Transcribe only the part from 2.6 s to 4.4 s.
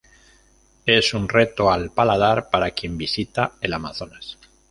quien visita el Amazonas.